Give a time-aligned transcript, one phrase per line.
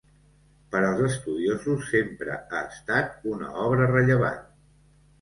[0.75, 4.47] Per als estudiosos sempre ha estat una obra rellevant.